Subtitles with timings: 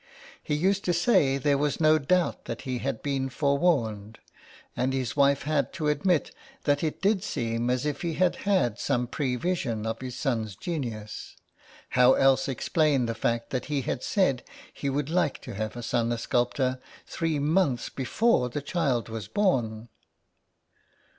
[0.41, 4.17] He used to say there was no doubt that he had been forewarned,
[4.75, 6.31] and his wife had to admit
[6.63, 10.55] that it did seem as if he had had some pre vision of his son's
[10.55, 11.35] genius:
[11.89, 14.41] how else explain the fact that he had said
[14.73, 19.27] he would like to have a son a sculptor three months before the child was
[19.27, 19.87] born